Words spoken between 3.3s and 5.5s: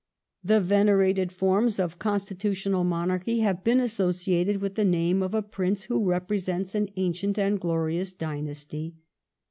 have been associated with the name of a